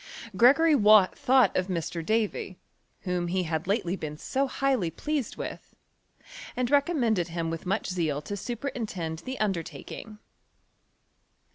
Gregory 0.35 0.73
Wall 0.73 1.05
thought 1.13 1.55
of 1.55 1.67
Mr. 1.67 2.03
Davy, 2.03 2.57
whom 3.01 3.27
he 3.27 3.43
had 3.43 3.67
lately 3.67 3.95
been 3.95 4.17
so 4.17 4.47
highly 4.47 4.89
pleased 4.89 5.35
with, 5.37 5.75
and 6.55 6.71
re* 6.71 6.81
commended 6.81 7.27
him 7.27 7.51
with 7.51 7.67
much 7.67 7.87
zeal 7.87 8.19
to 8.23 8.35
superintend 8.35 9.19
the 9.19 9.39
undertaking. 9.39 10.17